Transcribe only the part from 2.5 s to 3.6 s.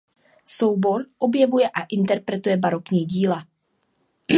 barokní díla.